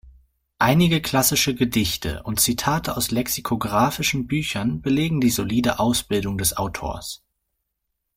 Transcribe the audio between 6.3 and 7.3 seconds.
des Autors.